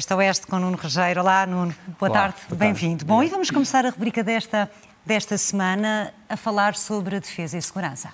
[0.00, 1.20] Este Oeste com Nuno Regeiro.
[1.20, 1.74] Olá, Nuno.
[1.98, 3.04] Boa Olá, tarde, bem-vindo.
[3.04, 4.70] Bom, e vamos começar a rubrica desta,
[5.04, 8.10] desta semana a falar sobre a defesa e segurança.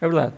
[0.00, 0.36] É verdade.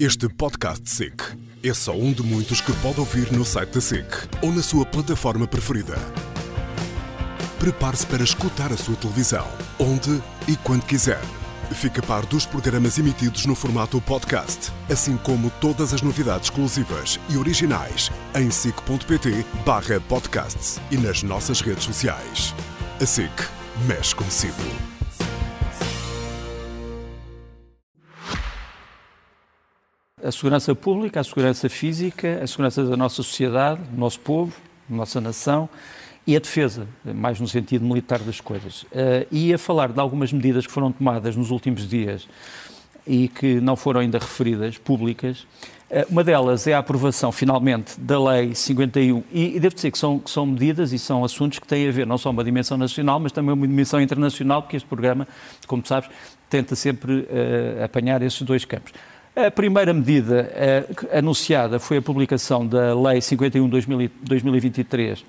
[0.00, 1.22] Este podcast SIC
[1.62, 4.08] é só um de muitos que pode ouvir no site da SIC
[4.42, 5.94] ou na sua plataforma preferida.
[7.60, 9.46] Prepare-se para escutar a sua televisão,
[9.78, 11.20] onde e quando quiser
[11.74, 17.18] Fica a par dos programas emitidos no formato podcast, assim como todas as novidades exclusivas
[17.28, 22.54] e originais em sic.pt barra podcasts e nas nossas redes sociais.
[23.00, 23.32] A SIC
[23.86, 24.54] mexe consigo.
[30.22, 34.54] A segurança pública, a segurança física, a segurança da nossa sociedade, do nosso povo,
[34.88, 35.68] da nossa nação
[36.26, 38.82] e a defesa, mais no sentido militar das coisas.
[38.84, 42.28] Uh, e a falar de algumas medidas que foram tomadas nos últimos dias
[43.06, 45.40] e que não foram ainda referidas, públicas.
[45.90, 49.98] Uh, uma delas é a aprovação, finalmente, da Lei 51, e, e devo dizer que
[49.98, 52.78] são, que são medidas e são assuntos que têm a ver não só uma dimensão
[52.78, 55.26] nacional, mas também uma dimensão internacional, porque este programa,
[55.66, 56.08] como sabes,
[56.48, 58.92] tenta sempre uh, apanhar esses dois campos.
[59.34, 60.52] A primeira medida
[61.10, 65.24] anunciada foi a publicação da Lei 51 2023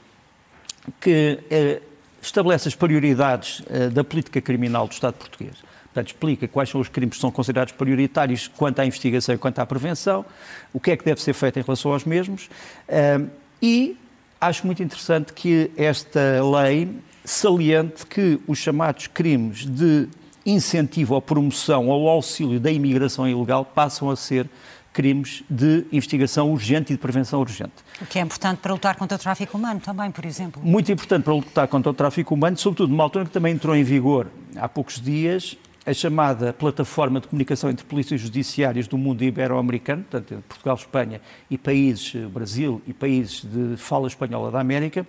[1.00, 1.81] que eh,
[2.22, 5.56] estabelece as prioridades eh, da política criminal do Estado português.
[5.86, 9.59] Portanto, explica quais são os crimes que são considerados prioritários quanto à investigação e quanto
[9.59, 10.26] à prevenção,
[10.73, 12.50] o que é que deve ser feito em relação aos mesmos.
[12.88, 13.22] Eh,
[13.61, 13.98] e
[14.42, 16.89] acho muito interessante que esta lei
[17.23, 20.09] saliente que os chamados crimes de
[20.45, 24.50] incentivo ou promoção ou auxílio da imigração ilegal passam a ser
[24.94, 27.73] crimes de investigação urgente e de prevenção urgente.
[27.99, 30.61] O que é importante para lutar contra o tráfico humano também, por exemplo.
[30.63, 33.83] Muito importante para lutar contra o tráfico humano, sobretudo numa altura que também entrou em
[33.83, 40.03] vigor há poucos dias a chamada Plataforma de Comunicação entre Polícias Judiciárias do Mundo Ibero-Americano,
[40.03, 45.05] portanto, Portugal, Espanha e países, eh, Brasil e países de fala espanhola da América,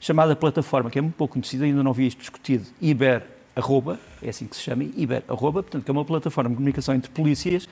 [0.00, 3.22] chamada plataforma, que é muito pouco conhecida, ainda não vi isto discutido, Iber,
[3.54, 6.94] arroba, é assim que se chama, Iber, arroba, portanto, que é uma plataforma de comunicação
[6.94, 7.68] entre polícias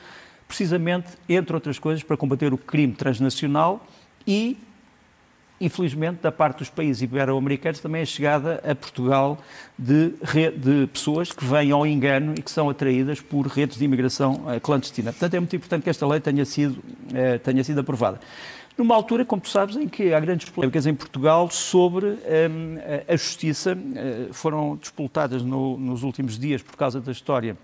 [0.47, 3.85] precisamente, entre outras coisas, para combater o crime transnacional
[4.27, 4.57] e,
[5.61, 9.39] infelizmente, da parte dos países ibero-americanos, também a chegada a Portugal
[9.79, 10.15] de,
[10.57, 14.61] de, pessoas que vêm ao engano e que são atraídas por redes de imigração eh,
[14.61, 15.13] clandestina.
[15.13, 18.21] Portanto, é muito importante que esta lei tenha sido, eh, tenha sido aprovada.
[18.77, 23.05] Numa altura, como tu sabes, em que há grandes polémicas em Portugal sobre um, eh,
[23.09, 23.79] a justiça,
[24.33, 27.57] foram disputadas no, nos últimos dias por causa da história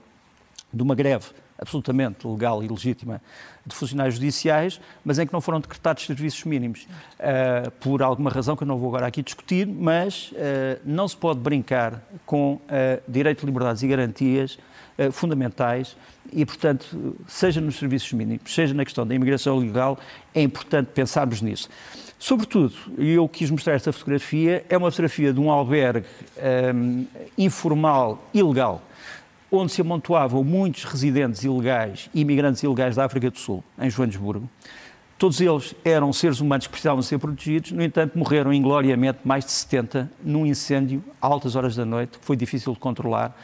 [0.73, 1.27] de uma greve
[1.61, 3.21] absolutamente legal e legítima
[3.67, 6.87] de funcionários judiciais, mas em que não foram decretados serviços mínimos,
[7.19, 11.17] uh, por alguma razão que eu não vou agora aqui discutir, mas uh, não se
[11.17, 12.61] pode brincar com uh,
[13.07, 14.59] direitos, liberdades e garantias
[15.13, 15.97] fundamentais
[16.31, 19.99] e, portanto, seja nos serviços mínimos, seja na questão da imigração legal,
[20.35, 21.71] é importante pensarmos nisso.
[22.19, 26.07] Sobretudo, e eu quis mostrar esta fotografia, é uma fotografia de um albergue
[26.75, 27.07] um,
[27.39, 28.83] informal, ilegal,
[29.51, 34.49] onde se amontoavam muitos residentes ilegais e imigrantes ilegais da África do Sul, em Joanesburgo.
[35.19, 39.51] Todos eles eram seres humanos que precisavam ser protegidos, no entanto, morreram ingloriamente mais de
[39.51, 43.37] 70 num incêndio a altas horas da noite, que foi difícil de controlar.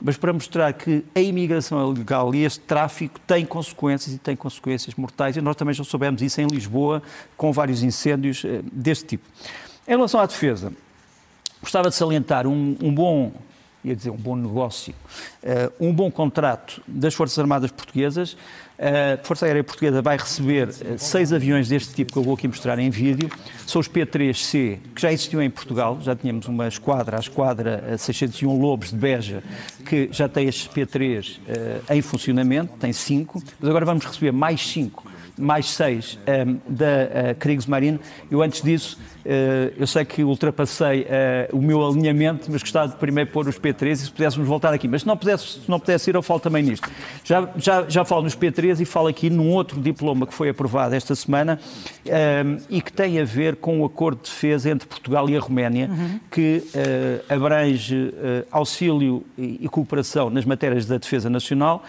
[0.00, 4.94] Mas para mostrar que a imigração ilegal e este tráfico têm consequências e têm consequências
[4.94, 7.02] mortais, e nós também já soubemos isso em Lisboa,
[7.36, 9.24] com vários incêndios eh, deste tipo.
[9.88, 10.72] Em relação à defesa,
[11.60, 13.32] gostava de salientar um, um bom
[13.86, 14.94] ia dizer, um bom negócio,
[15.42, 18.36] uh, um bom contrato das Forças Armadas Portuguesas.
[18.78, 22.46] A Força Aérea Portuguesa vai receber uh, seis aviões deste tipo que eu vou aqui
[22.46, 23.30] mostrar em vídeo.
[23.66, 28.50] São os P-3C, que já existiam em Portugal, já tínhamos uma esquadra, a esquadra 601
[28.50, 29.42] eh, Lobos de Beja,
[29.86, 34.60] que já tem estes P-3 uh, em funcionamento, tem cinco, mas agora vamos receber mais
[34.66, 35.04] cinco
[35.38, 36.18] mais seis
[36.66, 38.00] da Kriegsmarine.
[38.30, 38.98] Eu, antes disso,
[39.76, 43.92] eu sei que ultrapassei uh, o meu alinhamento, mas gostava de primeiro pôr os P3
[43.92, 44.86] e se pudéssemos voltar aqui.
[44.86, 46.88] Mas se não pudesse, se não pudesse ir, eu falo também nisto.
[47.24, 50.94] Já, já, já falo nos P3 e falo aqui num outro diploma que foi aprovado
[50.94, 51.58] esta semana
[52.06, 55.40] um, e que tem a ver com o acordo de defesa entre Portugal e a
[55.40, 56.20] Roménia, uhum.
[56.30, 56.62] que
[57.28, 58.12] abrange
[58.50, 61.84] auxílio e, cooperação nas matérias da defesa nacional,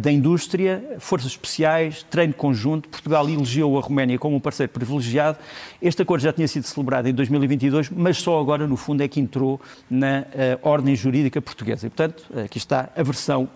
[0.00, 2.88] da indústria, forças especiais, treino conjunto.
[2.88, 5.38] Portugal elegeu a Roménia como um parceiro privilegiado.
[5.80, 9.08] Este acordo já tinha tinha sido celebrada em 2022, mas só agora, no fundo, é
[9.08, 11.86] que entrou na uh, ordem jurídica portuguesa.
[11.86, 13.48] E, portanto, aqui está a versão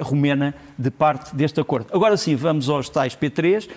[0.00, 1.86] romana de parte deste acordo.
[1.92, 3.68] Agora sim, vamos aos tais P3.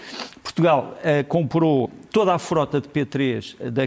[0.43, 3.83] Portugal uh, comprou toda a frota de P3 da,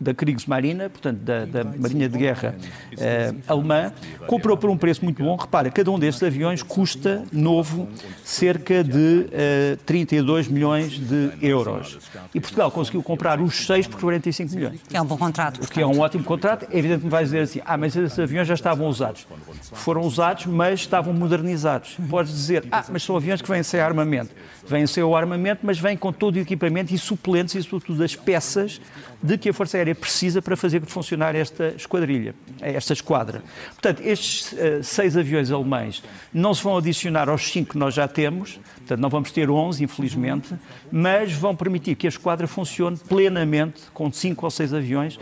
[0.00, 3.92] da Kriegsmarine, portanto, da, da Marinha de Guerra uh, alemã,
[4.26, 5.36] comprou por um preço muito bom.
[5.36, 7.88] Repara, cada um destes aviões custa, novo,
[8.22, 11.98] cerca de uh, 32 milhões de euros.
[12.34, 14.80] E Portugal conseguiu comprar os seis por 45 milhões.
[14.92, 15.62] É um bom contrato.
[15.62, 16.66] O que é um ótimo contrato.
[16.70, 19.26] É evidente que me vais dizer assim, ah, mas esses aviões já estavam usados.
[19.72, 21.96] Foram usados, mas estavam modernizados.
[22.08, 24.30] Podes dizer, ah, mas são aviões que vêm sem armamento.
[24.66, 28.16] Vêm sem o armamento, mas vêm com todo o equipamento e suplentes e, sobretudo, as
[28.16, 28.80] peças
[29.22, 33.42] de que a Força Aérea precisa para fazer funcionar esta esquadrilha, esta esquadra.
[33.72, 36.02] Portanto, estes uh, seis aviões alemães
[36.32, 39.84] não se vão adicionar aos cinco que nós já temos, portanto, não vamos ter 11,
[39.84, 40.54] infelizmente,
[40.90, 45.20] mas vão permitir que a esquadra funcione plenamente com cinco ou seis aviões, uh,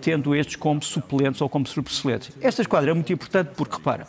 [0.00, 2.30] tendo estes como suplentes ou como subexcelentes.
[2.40, 4.06] Esta esquadra é muito importante porque, repara,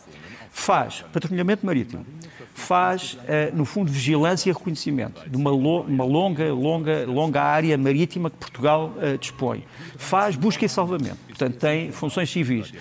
[0.52, 2.06] faz patrulhamento marítimo,
[2.54, 8.38] faz, eh, no fundo, vigilância e reconhecimento de uma, longa, longa, longa área marítima que
[8.38, 9.64] Portugal uh, dispõe.
[9.98, 12.74] Faz busca e salvamento, portanto, tem funções civis.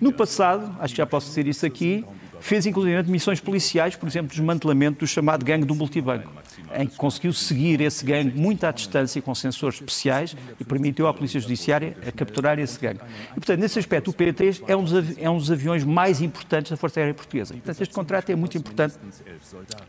[0.00, 2.04] No passado, acho que já posso dizer isso aqui,
[2.40, 6.39] fez inclusive missões policiais, por exemplo, desmantelamento do chamado gangue do multibanco
[6.74, 11.14] em que conseguiu seguir esse gangue muito à distância com sensores especiais e permitiu à
[11.14, 13.00] Polícia Judiciária capturar esse gangue.
[13.32, 16.70] E, portanto, nesse aspecto, o P3 é um dos, é um dos aviões mais importantes
[16.70, 17.54] da Força Aérea Portuguesa.
[17.54, 18.94] Portanto, este contrato é muito importante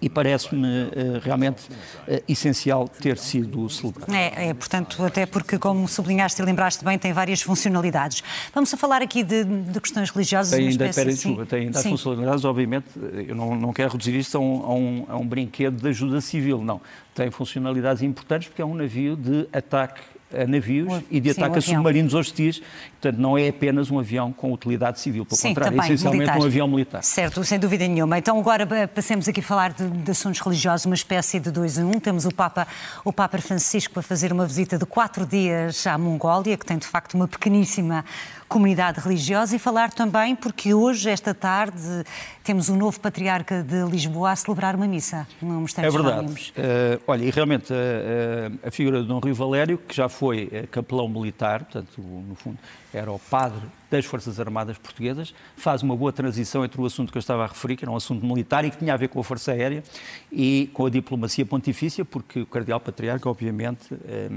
[0.01, 0.91] e parece-me uh,
[1.23, 4.13] realmente uh, essencial ter sido celebrado.
[4.13, 8.23] É, é, portanto, até porque, como sublinhaste e lembraste bem, tem várias funcionalidades.
[8.53, 10.57] Vamos a falar aqui de, de questões religiosas.
[10.57, 12.85] Tem ainda, espécie, desculpa, tem ainda as funcionalidades, obviamente,
[13.27, 16.21] eu não, não quero reduzir isto a um, a um, a um brinquedo de ajuda
[16.21, 16.81] civil, não.
[17.13, 20.01] Tem funcionalidades importantes porque é um navio de ataque
[20.33, 22.61] a navios e de ataque a submarinos hostis.
[23.01, 26.39] Portanto, não é apenas um avião com utilidade civil, pelo Sim, contrário, é essencialmente militar.
[26.39, 27.03] um avião militar.
[27.03, 28.19] Certo, sem dúvida nenhuma.
[28.19, 31.79] Então, agora eh, passemos aqui a falar de, de, assuntos religiosos, uma espécie de dois
[31.79, 31.99] em um.
[31.99, 32.67] Temos o Papa,
[33.03, 36.85] o Papa Francisco a fazer uma visita de quatro dias à Mongólia, que tem de
[36.85, 38.05] facto uma pequeníssima
[38.47, 42.03] comunidade religiosa, e falar também, porque hoje, esta tarde,
[42.43, 46.31] temos o um novo patriarca de Lisboa a celebrar uma missa Mosteiro É verdade.
[46.31, 50.49] Uh, olha, e realmente uh, uh, a figura de Dom Rio Valério, que já foi
[50.51, 52.57] eh, capelão militar, portanto, no fundo,
[52.93, 57.17] era o padre das Forças Armadas Portuguesas, faz uma boa transição entre o assunto que
[57.17, 59.19] eu estava a referir, que era um assunto militar e que tinha a ver com
[59.19, 59.83] a Força Aérea
[60.31, 64.29] e com a diplomacia pontifícia, porque o Cardeal Patriarca, obviamente, eh,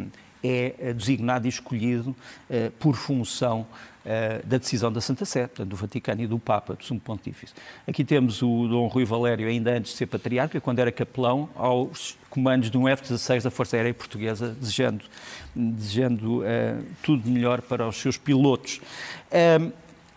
[0.45, 2.15] é designado e escolhido
[2.49, 3.67] eh, por função
[4.45, 7.55] da decisão da Santa Sé, portanto, do Vaticano e do Papa, do Sumo Pontífice.
[7.89, 12.15] Aqui temos o Dom Rui Valério, ainda antes de ser patriarca, quando era capelão, aos
[12.29, 15.07] comandos de um F-16 da Força Aérea Portuguesa, desejando,
[15.55, 18.79] desejando uh, tudo melhor para os seus pilotos.
[19.33, 19.73] Uh,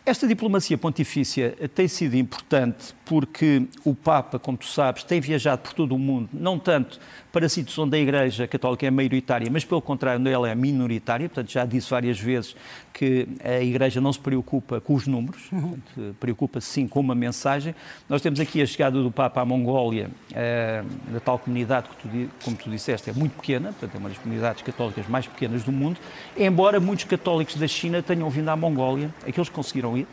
[0.08, 5.74] esta diplomacia pontifícia tem sido importante porque o Papa, como tu sabes, tem viajado por
[5.74, 6.98] todo o mundo, não tanto
[7.30, 11.28] para sítios onde a Igreja Católica é maioritária, mas pelo contrário, onde ela é minoritária.
[11.28, 12.56] Portanto, já disse várias vezes
[12.98, 15.78] que a Igreja não se preocupa com os números, uhum.
[16.20, 17.76] preocupa-se sim com uma mensagem.
[18.10, 20.84] Nós temos aqui a chegada do Papa à Mongólia, eh,
[21.14, 24.18] da tal comunidade que, tu, como tu disseste, é muito pequena, portanto, é uma das
[24.18, 26.00] comunidades católicas mais pequenas do mundo,
[26.36, 30.08] embora muitos católicos da China tenham vindo à Mongólia, aqueles que conseguiram ir,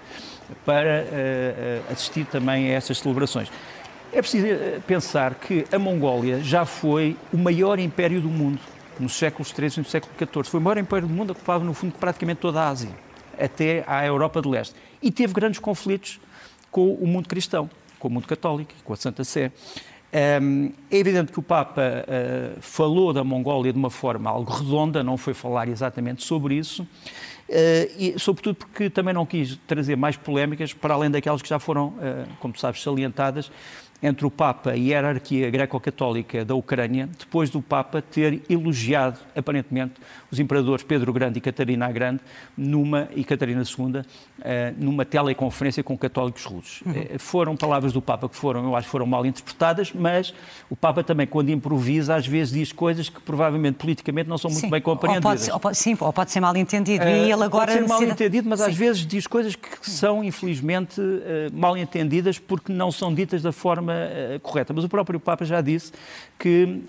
[0.66, 3.50] para uh, assistir também a essas celebrações.
[4.12, 8.60] É preciso eh, pensar que a Mongólia já foi o maior império do mundo
[8.98, 10.44] nos séculos XIII e no século XIV.
[10.44, 12.90] Foi o maior império do mundo, ocupava no fundo praticamente toda a Ásia,
[13.38, 14.74] até à Europa de Leste.
[15.02, 16.20] E teve grandes conflitos
[16.70, 17.68] com o mundo cristão,
[17.98, 19.52] com o mundo católico, com a Santa Sé.
[20.16, 20.38] É
[20.92, 25.34] evidente que o Papa uh, falou da Mongólia de uma forma algo redonda, não foi
[25.34, 26.86] falar exatamente sobre isso, uh,
[27.98, 31.88] e sobretudo porque também não quis trazer mais polémicas para além daquelas que já foram,
[31.88, 33.50] uh, como sabes, salientadas
[34.04, 39.94] entre o Papa e a hierarquia greco-católica da Ucrânia, depois do Papa ter elogiado, aparentemente,
[40.34, 42.20] os imperadores Pedro Grande e Catarina a Grande
[42.56, 44.02] numa, e Catarina II
[44.42, 46.82] eh, numa teleconferência com católicos russos.
[46.82, 46.92] Uhum.
[46.94, 50.34] Eh, foram palavras do Papa que foram, eu acho, foram mal interpretadas, mas
[50.68, 54.62] o Papa também, quando improvisa, às vezes diz coisas que provavelmente politicamente não são muito
[54.62, 54.70] sim.
[54.70, 55.24] bem compreendidas.
[55.24, 57.04] Ou pode, ou pode, sim, ou pode ser mal entendido.
[57.04, 58.66] Uh, e ele agora pode ser mal entendido, mas sim.
[58.66, 61.14] às vezes diz coisas que são, infelizmente, uh,
[61.52, 64.72] mal entendidas porque não são ditas da forma uh, correta.
[64.72, 65.92] Mas o próprio Papa já disse
[66.38, 66.82] que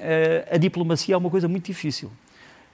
[0.52, 2.12] a diplomacia é uma coisa muito difícil.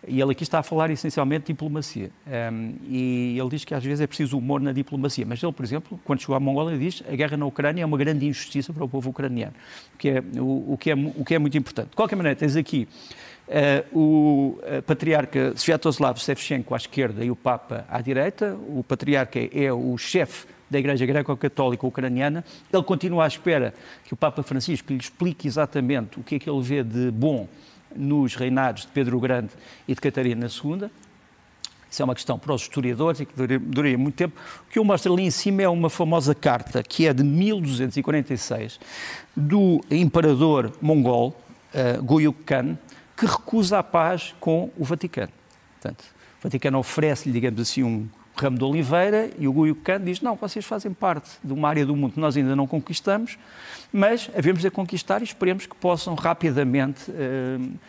[0.08, 2.10] E ele aqui está a falar essencialmente de diplomacia.
[2.52, 5.26] Um, e ele diz que às vezes é preciso humor na diplomacia.
[5.26, 7.86] Mas ele, por exemplo, quando chegou à Mongólia, diz que a guerra na Ucrânia é
[7.86, 9.54] uma grande injustiça para o povo ucraniano,
[9.98, 11.90] que é, o, o que é, o que é muito importante.
[11.90, 12.88] De qualquer maneira, tens aqui
[13.92, 18.58] o patriarca Sviatoslav Shevchenko à esquerda e o Papa à direita.
[18.70, 22.46] O patriarca é o chefe da Igreja Greco-Católica Ucraniana.
[22.72, 23.74] Ele continua à espera
[24.06, 27.48] que o Papa Francisco lhe explique exatamente o que é que ele vê de bom
[27.96, 29.50] nos reinados de Pedro o Grande
[29.88, 30.90] e de Catarina II.
[31.90, 34.40] Isso é uma questão para os historiadores e que duraria, muito tempo.
[34.66, 38.80] O que eu mostro ali em cima é uma famosa carta que é de 1246
[39.36, 41.36] do imperador mongol
[41.74, 42.78] uh, Guyuk Khan,
[43.18, 45.34] que recusa a paz com o Vaticano.
[45.82, 46.06] Portanto,
[46.40, 50.36] o Vaticano oferece-lhe, digamos assim, um, ramo de oliveira e o Guiu Khan diz, não,
[50.36, 53.38] vocês fazem parte de uma área do mundo que nós ainda não conquistamos,
[53.92, 57.80] mas havemos de conquistar e esperemos que possam rapidamente uh,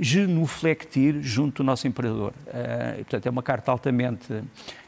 [0.00, 2.32] genuflectir junto do nosso imperador.
[2.46, 4.42] Uh, e, portanto, é uma carta altamente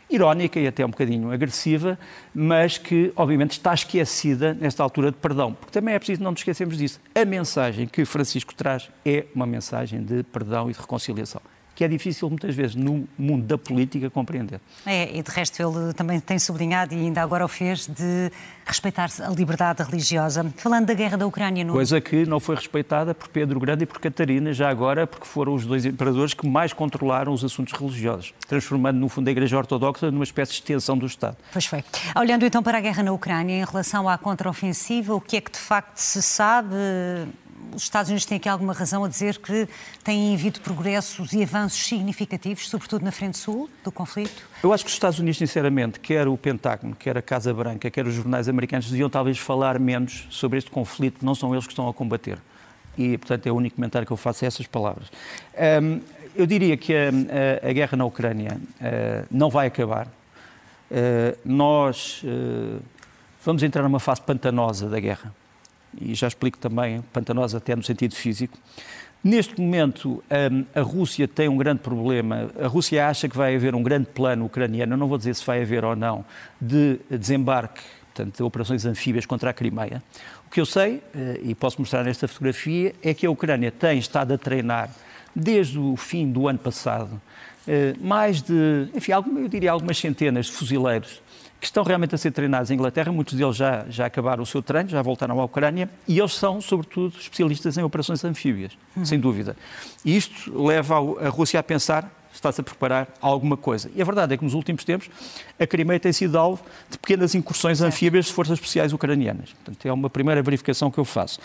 [0.09, 1.99] irónica e até um bocadinho agressiva,
[2.35, 5.53] mas que, obviamente, está esquecida nesta altura de perdão.
[5.53, 7.01] Porque também é preciso não nos esquecermos disso.
[7.15, 11.43] A mensagem que Francisco traz é uma mensagem de perdão e de reconciliação
[11.77, 14.59] que é difícil muitas vezes no mundo da política compreender.
[14.87, 18.33] É, e de resto ele também tem sublinhado e ainda agora o fez de
[18.65, 20.53] respeitar a liberdade religiosa.
[20.57, 21.65] Falando da guerra da Ucrânia...
[21.65, 21.75] No...
[21.75, 25.55] Coisa que não foi respeitada por Pedro Grande e por Catarina, já agora, porque foram
[25.55, 30.11] os dois imperadores que mais controlaram os assuntos religiosos, transformando no fundo a Igreja Ortodoxa
[30.11, 31.37] numa espécie de extensão do Estado.
[31.53, 31.85] Pois foi.
[32.17, 35.53] Olhando então para a guerra na Ucrânia, em relação à contraofensiva, o que é que
[35.53, 36.75] de facto se sabe
[37.75, 39.69] os Estados Unidos têm aqui alguma razão a dizer que
[40.03, 44.49] têm havido progressos e avanços significativos, sobretudo na frente sul do conflito?
[44.63, 48.07] Eu acho que os Estados Unidos, sinceramente, quer o Pentágono, quer a Casa Branca, quer
[48.07, 51.89] os jornais americanos, deviam talvez falar menos sobre este conflito, não são eles que estão
[51.89, 52.39] a combater.
[52.97, 55.09] E, portanto, é o único comentário que eu faço a essas palavras.
[55.83, 56.01] Um,
[56.35, 57.11] eu diria que a,
[57.65, 60.07] a, a, guerra na Ucrânia uh, não vai acabar.
[60.91, 62.81] Uh, nós uh,
[63.45, 65.33] vamos entrar numa fase pantanosa da guerra
[66.01, 68.59] e já explico também, pantanosa até no sentido físico.
[69.23, 70.23] Neste momento,
[70.53, 72.51] hum, a Rússia tem um grande problema.
[72.61, 75.45] A Rússia acha que vai haver um grande plano ucraniano, eu não vou dizer se
[75.45, 76.25] vai haver ou não,
[76.61, 77.83] de desembarque,
[78.15, 80.03] portanto, de operações anfíbias contra a Crimeia.
[80.47, 83.99] O que eu sei, eh, e posso mostrar nesta fotografia, é que a Ucrânia tem
[83.99, 84.91] estado a treinar
[85.35, 87.21] desde o fim do ano passado
[87.67, 91.21] eh, mais de, enfim, eu diria algumas centenas de fuzileiros
[91.61, 94.63] que estão realmente a ser treinados em Inglaterra, muitos deles já, já acabaram o seu
[94.63, 99.05] treino, já voltaram à Ucrânia, e eles são, sobretudo, especialistas em operações anfíbias, uhum.
[99.05, 99.57] sem dúvida.
[100.05, 103.91] E isto leva a Rússia a pensar está-se a preparar alguma coisa.
[103.95, 105.09] E a verdade é que nos últimos tempos
[105.59, 109.53] a Crimeia tem sido alvo de pequenas incursões anfíbias de forças especiais ucranianas.
[109.53, 111.41] Portanto, é uma primeira verificação que eu faço.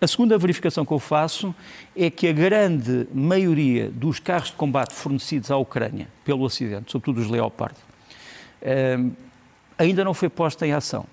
[0.00, 1.54] A segunda verificação que eu faço
[1.96, 7.20] é que a grande maioria dos carros de combate fornecidos à Ucrânia pelo Ocidente, sobretudo
[7.20, 7.76] os Leopard,
[8.60, 8.98] eh,
[9.78, 11.06] ainda não foi posta em ação.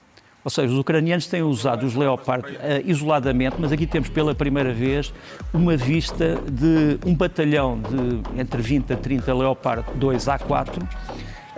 [0.43, 4.73] Ou seja, os ucranianos têm usado os Leopard uh, isoladamente, mas aqui temos pela primeira
[4.73, 5.13] vez
[5.53, 10.81] uma vista de um batalhão de entre 20 a 30 Leopard 2A4.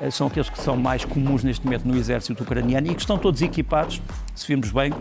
[0.01, 3.19] Uh, são aqueles que são mais comuns neste momento no exército ucraniano e que estão
[3.19, 4.01] todos equipados,
[4.33, 4.91] se virmos bem,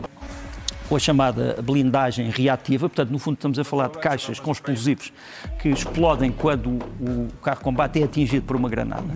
[0.97, 5.13] a chamada blindagem reativa, portanto, no fundo estamos a falar de caixas com explosivos
[5.61, 6.71] que explodem quando
[7.01, 9.07] o carro combate é atingido por uma granada.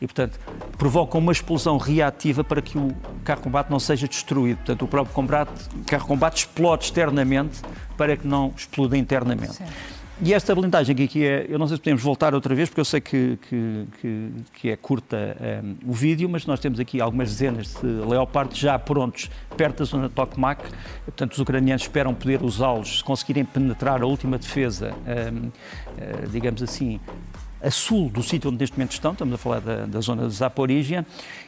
[0.00, 0.38] E, portanto,
[0.76, 4.58] provocam uma explosão reativa para que o carro combate não seja destruído.
[4.58, 5.52] Portanto, o próprio combate,
[5.86, 7.60] carro combate explode externamente
[7.96, 9.54] para que não exploda internamente.
[9.54, 10.01] Certo.
[10.24, 12.84] E esta blindagem aqui é, eu não sei se podemos voltar outra vez, porque eu
[12.84, 17.00] sei que, que, que, que é curta um, ehm, o vídeo, mas nós temos aqui
[17.00, 20.62] algumas dezenas de leopardos já prontos perto da zona de Tokmak.
[21.04, 25.52] Portanto, os ucranianos esperam poder usá-los se conseguirem penetrar a última defesa, um, ehm, uh,
[25.98, 27.00] eh, digamos assim,
[27.62, 30.34] a sul do sítio onde neste momento estão, estamos a falar da, da zona de
[30.34, 31.06] Zaporizhia,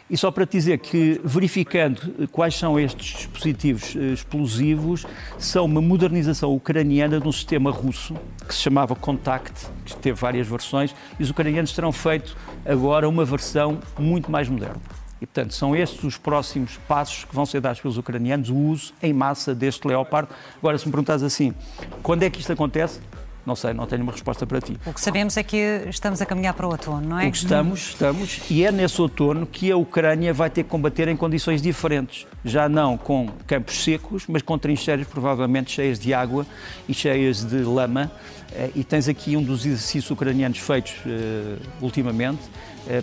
[0.08, 5.06] e só para te dizer que, verificando quais são estes dispositivos eh, explosivos,
[5.38, 8.14] são uma modernização ucraniana de um sistema russo
[8.46, 13.24] que se chamava Contact, que teve várias versões, e os ucranianos terão feito agora uma
[13.24, 14.80] versão muito mais moderna.
[15.20, 18.92] E, portanto, são estes os próximos passos que vão ser dados pelos ucranianos, o uso
[19.02, 20.28] em massa deste Leopard.
[20.58, 21.54] Agora, se me perguntas assim,
[22.02, 23.00] quando é que isto acontece?
[23.46, 24.76] Não sei, não tenho uma resposta para ti.
[24.86, 27.28] O que sabemos é que estamos a caminhar para o outono, não é?
[27.28, 31.08] O que estamos, estamos, e é nesse outono que a Ucrânia vai ter que combater
[31.08, 32.26] em condições diferentes.
[32.44, 36.46] Já não com campos secos, mas com trincheiras provavelmente cheias de água
[36.88, 38.10] e cheias de lama.
[38.52, 42.40] Eh, e tens aqui um dos exercícios ucranianos feitos uh, ultimamente,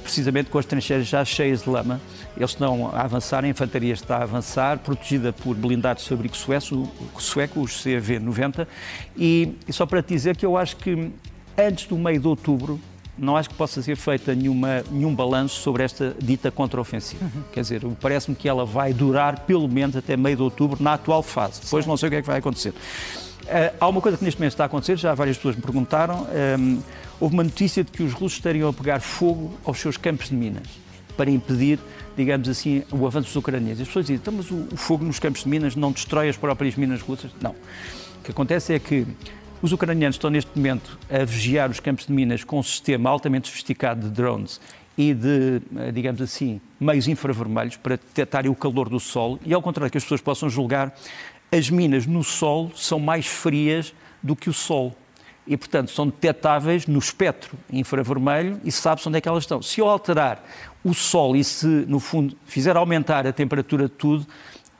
[0.03, 2.00] precisamente com as trincheiras já cheias de lama.
[2.35, 6.88] Eles estão a avançar, a infantaria está a avançar, protegida por blindados de fabrico sueco,
[7.17, 8.67] sueco os CAV-90.
[9.17, 11.11] E, e só para te dizer que eu acho que
[11.57, 12.79] antes do meio de outubro
[13.17, 17.23] não acho que possa ser feita nenhuma, nenhum balanço sobre esta dita contraofensiva.
[17.23, 17.43] Uhum.
[17.51, 21.21] Quer dizer, parece-me que ela vai durar pelo menos até meio de outubro na atual
[21.21, 21.61] fase.
[21.61, 21.89] Depois Sim.
[21.89, 22.73] não sei o que é que vai acontecer.
[23.43, 26.27] Uh, há uma coisa que neste momento está a acontecer, já várias pessoas me perguntaram.
[26.33, 26.79] Ehm,
[27.19, 30.36] houve uma notícia de que os russos estariam a pegar fogo aos seus campos de
[30.36, 30.67] minas
[31.17, 31.79] para impedir,
[32.15, 33.81] digamos assim, o avanço dos ucranianos.
[33.81, 36.75] As pessoas dizem, então, mas o, fogo nos campos de minas não destrói as próprias
[36.75, 37.31] minas russas?
[37.41, 37.51] Não.
[37.51, 39.05] O que acontece é que
[39.62, 43.48] os ucranianos estão neste momento a vigiar os campos de minas com um sistema altamente
[43.48, 44.60] sofisticado de drones
[44.98, 49.39] e de, eh, digamos assim, meios infravermelhos para detectarem o calor do Sol.
[49.45, 50.93] E ao contrário que as pessoas possam julgar,
[51.51, 53.93] as minas no Sol são mais frias
[54.24, 54.96] do que o Sol.
[55.46, 59.62] E, portanto, são detectáveis no espectro infravermelho e sabe-se onde é que elas estão.
[59.62, 60.43] Se eu alterar
[60.84, 64.25] o Sol e se, no fundo, fizer aumentar a temperatura de tudo,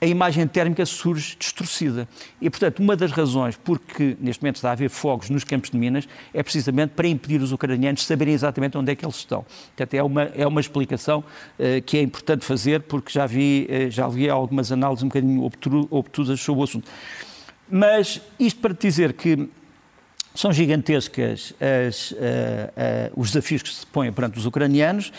[0.04, 2.08] a imagem térmica surge distorcida.
[2.42, 5.78] E, portanto, uma das razões porque neste momento está a haver fogos nos campos de
[5.78, 9.46] Minas é precisamente para impedir os ucranianos saberem exatamente onde é que eles estão.
[9.68, 13.92] Portanto, é uma, é uma explicação uh, que é importante fazer, porque já vi, uh,
[13.92, 15.48] já vi algumas análises um bocadinho
[15.92, 16.90] obtusas sobre o assunto.
[17.70, 19.48] Mas isto para dizer que
[20.34, 21.54] são gigantescas
[21.88, 22.16] as, uh,
[23.16, 25.14] os desafios que se põem perante os ucranianos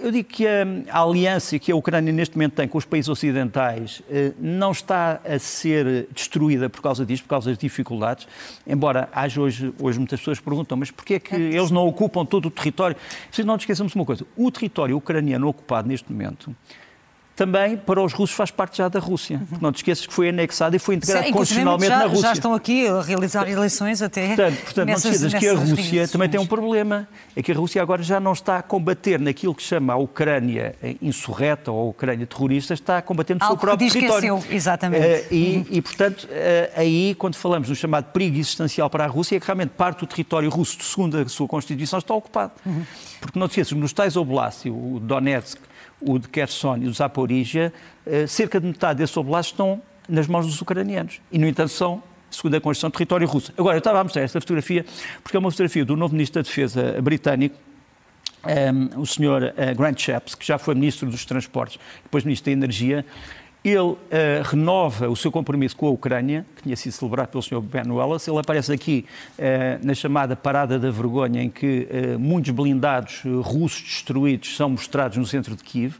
[0.00, 3.08] eu digo que a, a, aliança que a Ucrânia neste momento tem com os países
[3.08, 8.26] ocidentais eh, não está a ser destruída por causa disto, por causa das dificuldades,
[8.66, 12.46] embora haja hoje, hoje muitas pessoas perguntam, mas porquê é que eles não ocupam todo
[12.46, 12.96] o território?
[13.38, 16.54] Não nos esqueçamos uma coisa, o território ucraniano ocupado neste momento
[17.36, 19.36] também para os russos faz parte já da Rússia.
[19.52, 19.58] Uhum.
[19.60, 22.22] Não te esqueças que foi anexado e foi integrado Sim, constitucionalmente já, na Rússia.
[22.22, 24.28] Já estão aqui a realizar eleições até.
[24.28, 27.06] Portanto, portanto nessas, não te esqueças que a Rússia também tem um problema.
[27.36, 30.74] É que a Rússia agora já não está a combater naquilo que chama a Ucrânia
[31.02, 34.42] insurreta ou a Ucrânia terrorista, está a combater no Algo seu próprio que território.
[34.50, 35.04] Exatamente.
[35.04, 35.66] Uh, e, uhum.
[35.70, 39.44] e, portanto, uh, aí, quando falamos do chamado perigo existencial para a Rússia, é que
[39.44, 42.52] realmente parte do território russo, segundo a sua Constituição, está ocupado.
[42.64, 42.82] Uhum.
[43.20, 45.60] Porque não te esqueças, nos tais oblastos, o Donetsk,
[46.00, 47.72] o de Kherson e o Zaporizhia,
[48.04, 51.20] eh, cerca de metade desses oblastos estão nas mãos dos ucranianos.
[51.32, 53.52] E, no entanto, são, segundo a Constituição, território russo.
[53.56, 54.84] Agora, eu estava a mostrar esta fotografia
[55.22, 57.56] porque é uma fotografia do novo Ministro da Defesa britânico,
[58.44, 59.54] um, ehm, o Sr.
[59.56, 63.04] Eh, Grant Shapps, que já foi Ministro dos Transportes, depois Ministro da Energia,
[63.68, 63.98] ele uh,
[64.44, 67.60] renova o seu compromisso com a Ucrânia, que tinha sido celebrado pelo Sr.
[67.60, 68.30] Ben Wallace.
[68.30, 69.04] Ele aparece aqui
[69.38, 75.16] uh, na chamada Parada da Vergonha, em que uh, muitos blindados russos destruídos são mostrados
[75.16, 75.96] no centro de Kiev.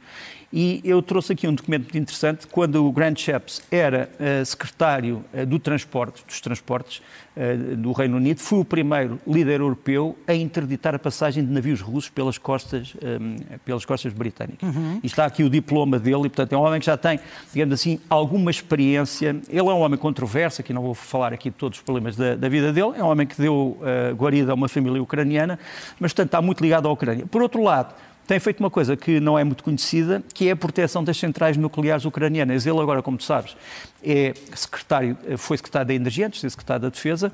[0.59, 2.47] E eu trouxe aqui um documento muito interessante.
[2.47, 7.02] Quando o Grant Shapps era uh, secretário uh, do transporte, dos transportes
[7.37, 11.83] uh, do Reino Unido, foi o primeiro líder europeu a interditar a passagem de navios
[11.83, 14.75] russos pelas costas, um, pelas costas britânicas.
[14.75, 14.99] Uhum.
[15.02, 17.21] E está aqui o diploma dele, e, portanto, é um homem que já tem,
[17.52, 19.37] digamos assim, alguma experiência.
[19.50, 22.35] Ele é um homem controverso, aqui não vou falar aqui de todos os problemas da,
[22.35, 23.78] da vida dele, é um homem que deu
[24.17, 25.59] guarida a uma família ucraniana,
[26.00, 27.26] mas, portanto, está muito ligado à Ucrânia.
[27.26, 27.95] Por outro lado,
[28.26, 31.56] tem feito uma coisa que não é muito conhecida, que é a proteção das centrais
[31.56, 32.67] nucleares ucranianas.
[32.67, 33.56] Ele agora, como tu sabes,
[34.02, 37.32] é secretário, foi secretário da Energia, antes de secretário da Defesa,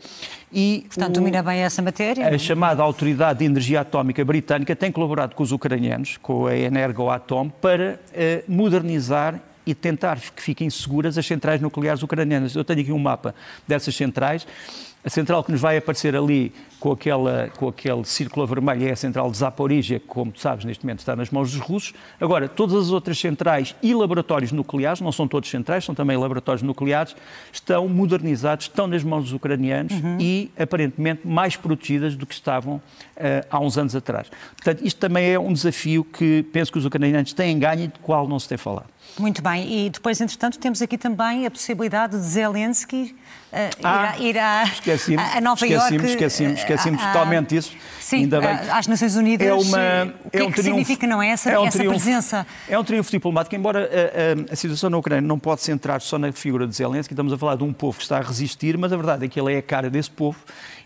[0.53, 0.85] e...
[0.89, 2.29] Portanto, domina bem essa matéria.
[2.29, 7.49] A chamada Autoridade de Energia Atómica Britânica tem colaborado com os ucranianos, com a Energoatom,
[7.49, 12.55] para uh, modernizar e tentar que fiquem seguras as centrais nucleares ucranianas.
[12.55, 13.35] Eu tenho aqui um mapa
[13.67, 14.47] dessas centrais
[15.05, 18.97] a central que nos vai aparecer ali com, aquela, com aquele círculo vermelho é a
[18.97, 21.93] central de Zaporizhia, que, como tu sabes, neste momento está nas mãos dos russos.
[22.21, 26.63] Agora, todas as outras centrais e laboratórios nucleares, não são todos centrais, são também laboratórios
[26.63, 27.17] nucleares,
[27.53, 30.19] estão modernizados, estão nas mãos dos ucranianos uhum.
[30.21, 32.83] e, aparentemente, mais protegidas do que estavam uh,
[33.51, 34.29] há uns anos atrás.
[34.57, 37.99] Portanto, isto também é um desafio que penso que os ucranianos têm ganho e do
[38.01, 38.87] qual não se tem falado.
[39.19, 43.15] Muito bem, e depois, entretanto, temos aqui também a possibilidade de Zelensky
[43.53, 45.97] uh, ah, ir, a, ir a, a Nova Iorque.
[45.97, 47.77] Esquecemos, esquecemos uh, totalmente isso.
[48.01, 49.47] Sim, Ainda bem às Nações Unidas.
[49.47, 51.67] É uma, o que é, um é que triunfo, significa, não é, essa, é um
[51.67, 52.47] essa triunfo, presença?
[52.67, 53.89] É um triunfo diplomático, embora
[54.49, 57.39] a, a, situação na Ucrânia não pode centrar só na figura de Zelensky, estamos a
[57.39, 59.59] falar de um povo que está a resistir, mas a verdade é que ele é
[59.59, 60.39] a cara desse povo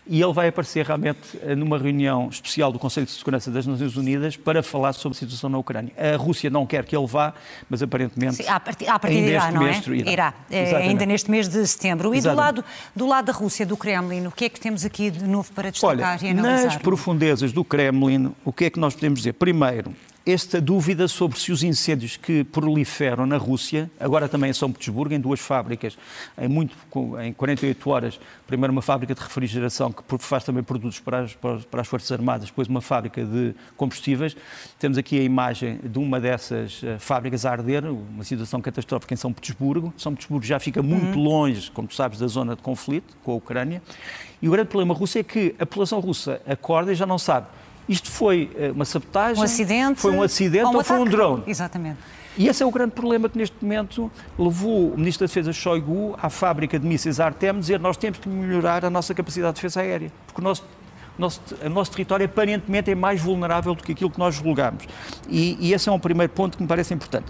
[0.09, 3.95] e ele vai aparecer realmente eh, numa reunião especial do Conselho de Segurança das Nações
[3.95, 5.91] Unidas para falar sobre a situação na Ucrânia.
[5.97, 7.33] A Rússia não quer que ele vá,
[7.69, 8.35] mas aparentemente.
[8.35, 9.81] Sim, a partir, ainda irá, não é?
[9.87, 12.13] Irá, irá é, ainda neste mês de setembro.
[12.13, 12.63] E do lado,
[12.95, 15.71] do lado da Rússia, do Kremlin, o que é que temos aqui de novo para
[15.71, 16.65] destacar Olha, e analisar?
[16.65, 19.33] Nas profundezas do Kremlin, o que é que nós podemos dizer?
[19.33, 19.93] Primeiro,
[20.27, 25.13] esta dúvida sobre se os incêndios que proliferam na Rússia, agora também em São Petersburgo,
[25.13, 25.97] em duas fábricas,
[26.37, 26.75] em, muito,
[27.23, 31.81] em 48 horas, primeiro uma fábrica de refrigeração que faz também produtos para as, para
[31.81, 34.35] as Forças Armadas, depois uma fábrica de combustíveis.
[34.77, 39.17] Temos aqui a imagem de uma dessas eh, fábricas a arder, uma situação catastrófica em
[39.17, 39.93] São Petersburgo.
[39.97, 41.23] São Petersburgo já fica muito uhum.
[41.23, 43.81] longe, como tu sabes, da zona de conflito com a Ucrânia.
[44.41, 47.47] E o grande problema russo é que a população russa acorda e já não sabe
[47.87, 49.41] isto foi eh, uma sabotagem?
[49.41, 49.99] Um acidente?
[49.99, 51.43] Foi um acidente ou, um ou foi um drone?
[51.47, 51.99] Exatamente.
[52.37, 56.15] E esse é o grande problema que neste momento levou o Ministro da Defesa Shoigu
[56.21, 59.81] à fábrica de mísseis Artem dizer nós temos que melhorar a nossa capacidade de defesa
[59.81, 60.63] aérea, porque o nosso,
[61.17, 64.83] nosso, o nosso território aparentemente é mais vulnerável do que aquilo que nós julgamos.
[65.27, 67.25] E, e esse é um primeiro ponto que me parece importante.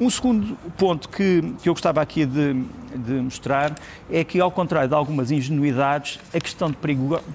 [0.00, 2.54] Um segundo ponto que, que eu gostava aqui de,
[2.96, 3.74] de, mostrar
[4.10, 6.78] é que, ao contrário de algumas ingenuidades, a questão de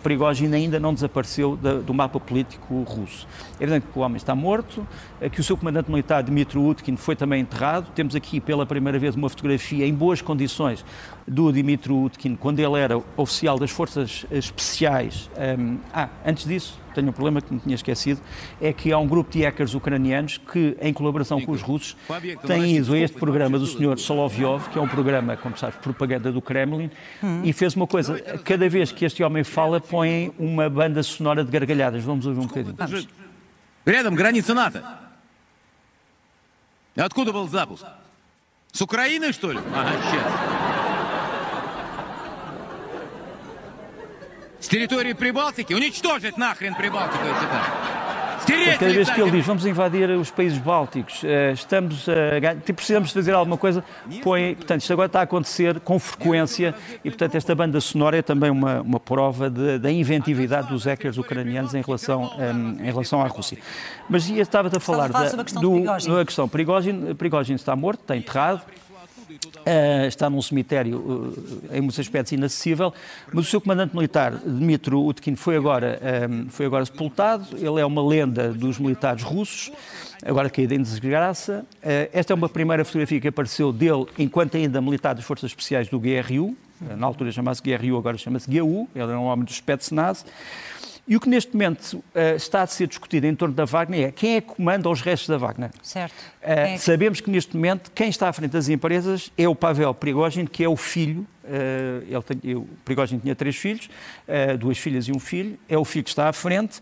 [0.02, 3.28] Prigogine ainda não desapareceu da, do mapa político russo.
[3.60, 4.86] É evidente que o homem está morto,
[5.32, 7.92] que o seu comandante militar, Dmitry Utkin, foi também enterrado.
[7.94, 10.84] Temos aqui, pela primeira vez, uma fotografia em boas condições
[11.27, 15.31] do Dmitry Utkin, quando ele era oficial das Forças Especiais.
[15.59, 18.21] Um, ah, antes disso, tenho um problema que me tinha esquecido,
[18.61, 21.97] é que há um grupo de hackers ucranianos que, em colaboração com os russos,
[22.47, 23.99] têm ido a este programa do Sr.
[23.99, 26.91] Solovyov, que é um programa, como sabes, propaganda do Kremlin,
[27.23, 27.43] hum.
[27.45, 28.19] e fez uma coisa.
[28.45, 32.03] Cada vez que este homem fala, põe uma banda sonora de gargalhadas.
[32.03, 32.75] Vamos ouvir um bocadinho.
[32.77, 33.09] Vamos.
[33.87, 34.83] Рядом граница НАТО.
[36.97, 37.85] Откуда был запуск?
[38.73, 39.59] С Украины, что ли?
[39.75, 40.64] Ага, сейчас.
[44.65, 48.11] с территории Прибалтики, уничтожить нахрен Прибалтику и
[48.47, 53.33] Cada vez que ele diz vamos invadir os países bálticos, eh, estamos a, precisamos fazer
[53.33, 53.85] alguma coisa,
[54.23, 58.23] põe, portanto, isto agora está a acontecer com frequência e, portanto, esta banda sonora é
[58.23, 63.21] também uma, uma prova de, da inventividade dos hackers ucranianos em relação, um, em relação
[63.21, 63.59] à Rússia.
[64.09, 65.29] Mas estava-te a falar da,
[65.61, 67.15] do, da questão Prigogine.
[67.15, 68.63] Prigogine está morto, está enterrado.
[69.46, 72.94] Uh, está num cemitério uh, em muitos aspectos inacessível,
[73.32, 77.58] mas o seu comandante militar, Dmitry Utkin, foi agora, um, foi agora sepultado.
[77.58, 79.72] Ele é uma lenda dos militares russos,
[80.24, 81.66] agora caído em desgraça.
[81.78, 85.88] Uh, esta é uma primeira fotografia que apareceu dele enquanto ainda militar das Forças Especiais
[85.88, 86.56] do GRU,
[86.98, 90.26] na altura chamava-se GRU, agora chama-se GU, ele era um homem do Spetsnaz.
[91.08, 94.12] E o que neste momento uh, está a ser discutido em torno da Wagner é
[94.12, 95.70] quem é que comanda os restos da Wagner.
[95.84, 96.14] Certo.
[96.14, 96.80] Uh, é que...
[96.80, 100.64] Sabemos que neste momento quem está à frente das empresas é o Pavel Prigogine, que
[100.64, 101.28] é o filho.
[101.44, 103.88] Uh, ele tem, o Prigogine tinha três filhos,
[104.60, 105.60] duas filhas e um filho.
[105.70, 106.82] É o filho que está à frente.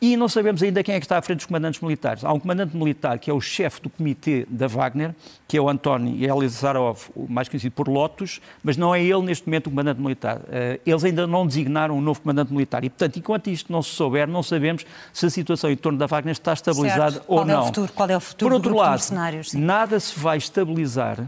[0.00, 2.24] E não sabemos ainda quem é que está à frente dos comandantes militares.
[2.24, 5.14] Há um comandante militar que é o chefe do comitê da Wagner,
[5.46, 9.66] que é o António Elizarov, mais conhecido por Lotus, mas não é ele neste momento
[9.66, 10.40] o comandante militar.
[10.50, 12.82] Eh, eles ainda não designaram um novo comandante militar.
[12.82, 16.06] E, portanto, enquanto isto não se souber, não sabemos se a situação em torno da
[16.06, 17.24] Wagner está estabilizada certo.
[17.28, 17.54] ou qual não.
[17.54, 19.02] É o futuro, qual é o futuro por outro lado?
[19.54, 21.26] Nada se vai estabilizar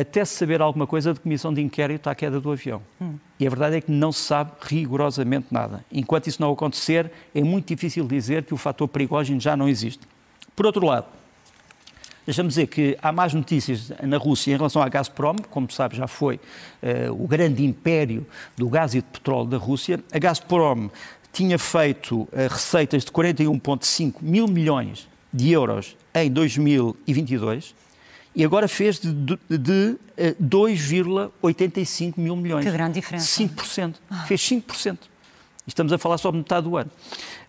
[0.00, 2.82] até se saber alguma coisa de comissão de inquérito à queda do avião.
[3.00, 3.14] Hum.
[3.40, 5.84] E a verdade é que não se sabe rigorosamente nada.
[5.90, 10.06] Enquanto isso não acontecer, é muito difícil dizer que o fator perigógeno já não existe.
[10.54, 11.06] Por outro lado,
[12.26, 16.06] deixamos dizer que há mais notícias na Rússia em relação à Gazprom, como sabe já
[16.06, 20.02] foi uh, o grande império do gás e do petróleo da Rússia.
[20.12, 20.90] A Gazprom
[21.32, 27.74] tinha feito uh, receitas de 41,5 mil milhões de euros em 2022
[28.36, 29.96] e agora fez de, de, de
[30.42, 32.66] 2,85 eh, mil milhões.
[32.66, 33.26] Que grande diferença.
[33.42, 33.94] 5%.
[34.10, 34.24] Ah.
[34.26, 34.98] Fez 5%.
[35.66, 36.90] Estamos a falar só de metade do ano.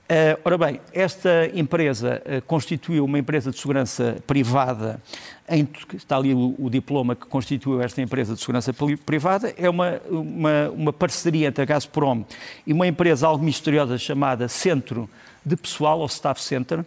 [0.10, 5.02] Uh, ora bem, esta empresa uh, constituiu uma empresa de segurança privada,
[5.50, 8.74] em, está ali o, o, diploma que constituiu esta empresa de segurança
[9.06, 12.24] privada, é uma, uma, uma, parceria entre a Gazprom
[12.66, 15.10] e uma empresa algo misteriosa chamada Centro
[15.46, 16.86] de Pessoal, ou Staff Center,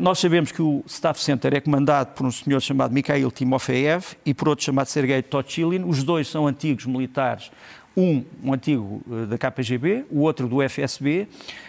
[0.00, 4.32] nós sabemos que o Staff Center é comandado por um senhor chamado Mikhail Timofeev e
[4.32, 5.84] por outro chamado Sergei Tochilin.
[5.84, 7.50] Os dois são antigos militares,
[7.96, 11.28] um, um antigo eh, da KPGB, o outro do FSB.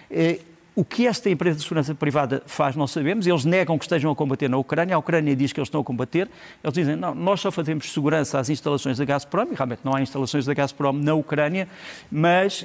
[0.10, 0.40] Eh,
[0.76, 3.26] o que esta empresa de segurança privada faz, não sabemos.
[3.26, 4.96] Eles negam que estejam a combater na Ucrânia.
[4.96, 6.30] A Ucrânia diz que eles estão a combater.
[6.64, 9.48] Eles dizem, não, nós só fazemos segurança às instalações da Gazprom.
[9.52, 11.68] E realmente não há instalações da Gazprom na Ucrânia.
[12.12, 12.64] Mas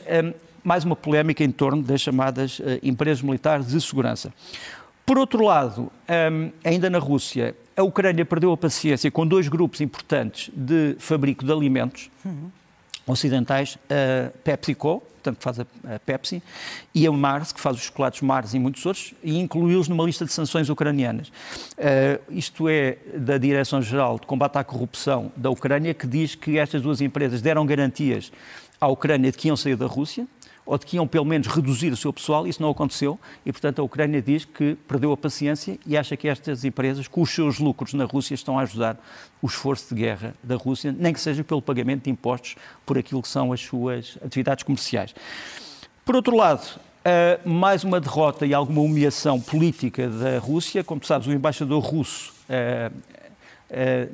[0.63, 4.33] mais uma polémica em torno das chamadas uh, empresas militares de segurança.
[5.05, 5.91] Por outro lado,
[6.31, 11.45] hum, ainda na Rússia, a Ucrânia perdeu a paciência com dois grupos importantes de fabrico
[11.45, 12.51] de alimentos uhum.
[13.07, 15.67] ocidentais, a PepsiCo, portanto, faz a,
[16.05, 16.43] Pepsi,
[16.95, 20.25] e a Mars, que faz os chocolates Mars e muitos outros, e incluí-los numa lista
[20.25, 21.29] de sanções ucranianas.
[21.29, 26.83] Uh, isto é da Direção-Geral de Combate à Corrupção da Ucrânia, que diz que estas
[26.83, 28.33] duas empresas deram garantias
[28.81, 30.27] à Ucrânia de que iam sair da Rússia,
[30.65, 33.81] ou de que iam pelo menos reduzir o seu pessoal, isso não aconteceu e, portanto,
[33.81, 37.59] a Ucrânia diz que perdeu a paciência e acha que estas empresas, com os seus
[37.59, 38.97] lucros na Rússia, estão a ajudar
[39.41, 43.21] o esforço de guerra da Rússia, nem que seja pelo pagamento de impostos por aquilo
[43.21, 45.15] que são as suas atividades comerciais.
[46.05, 50.83] Por outro lado, uh, mais uma derrota e alguma humilhação política da Rússia.
[50.83, 52.93] Como tu sabes, o embaixador russo uh,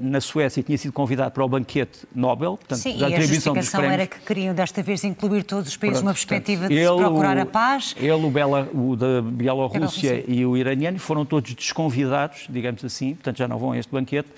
[0.01, 3.19] na Suécia tinha sido convidado para o banquete Nobel, portanto, Sim, dos prémios.
[3.19, 6.97] a justificação era que queriam desta vez incluir todos os países numa perspectiva de ele,
[6.97, 7.95] procurar a paz.
[7.99, 13.39] Ele, o, Bela, o da Bielorrússia e o iraniano foram todos desconvidados, digamos assim, portanto
[13.39, 14.29] já não vão a este banquete,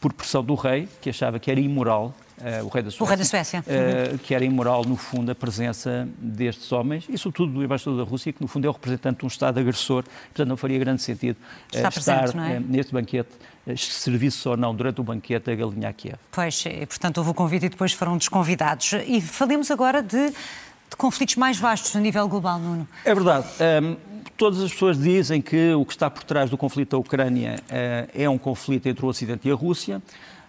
[0.00, 2.14] por pressão do rei, que achava que era imoral
[2.62, 3.64] o rei da Suécia, rei da Suécia.
[3.66, 8.08] Uh, que era imoral, no fundo, a presença destes homens, e sobretudo do embaixador da
[8.08, 11.02] Rússia, que no fundo é o representante de um Estado agressor, portanto não faria grande
[11.02, 12.60] sentido uh, estar presente, é?
[12.60, 13.30] neste banquete
[13.74, 16.18] serviço ou não durante o banquete a galinha a Kiev.
[16.30, 18.92] Pois, e, portanto, houve o convite e depois foram desconvidados.
[19.06, 22.86] E falemos agora de, de conflitos mais vastos a nível global, Nuno.
[23.04, 23.46] É verdade.
[23.82, 23.96] Um,
[24.36, 28.10] todas as pessoas dizem que o que está por trás do conflito da Ucrânia uh,
[28.14, 30.00] é um conflito entre o Ocidente e a Rússia.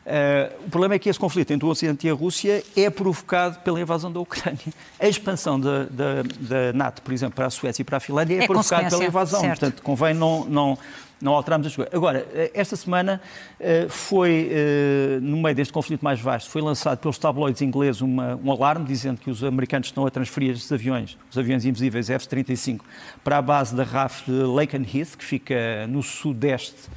[0.07, 3.59] Uh, o problema é que esse conflito entre o Ocidente e a Rússia é provocado
[3.59, 4.57] pela invasão da Ucrânia.
[4.97, 8.35] A expansão da, da, da NATO, por exemplo, para a Suécia e para a Finlândia
[8.39, 9.41] é, é provocada pela invasão.
[9.41, 9.59] Certo.
[9.59, 10.77] Portanto, convém não, não,
[11.21, 11.93] não alteramos as coisas.
[11.93, 13.21] Agora, eh, esta semana
[13.59, 18.39] uh, foi, uh, no meio deste conflito mais vasto, foi lançado pelos tabloides ingleses uma,
[18.41, 22.79] um alarme dizendo que os americanos estão a transferir estes aviões, os aviões invisíveis F-35,
[23.25, 26.89] para a base da RAF de Lakenheath, que fica no sudeste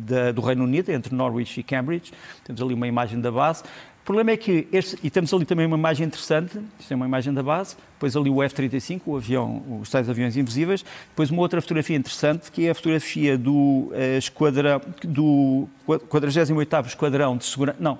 [0.00, 2.12] da, do Reino Unido, entre Norwich e Cambridge.
[2.44, 3.62] Temos ali uma imagem da base.
[3.62, 7.04] O problema é que, este, e temos ali também uma imagem interessante, isto é uma
[7.04, 11.42] imagem da base, depois ali o F-35, o avião, os tais aviões invisíveis, depois uma
[11.42, 13.52] outra fotografia interessante, que é a fotografia do,
[13.92, 17.98] uh, esquadrão, do 48º Esquadrão de Segurança, não,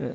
[0.00, 0.14] uh,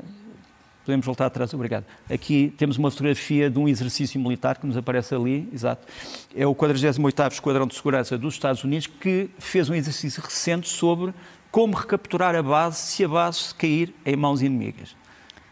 [0.85, 1.83] Podemos voltar atrás, obrigado.
[2.07, 5.87] Aqui temos uma fotografia de um exercício militar que nos aparece ali, exato.
[6.35, 11.11] É o 48º Esquadrão de Segurança dos Estados Unidos que fez um exercício recente sobre
[11.49, 14.95] como recapturar a base se a base cair em mãos inimigas.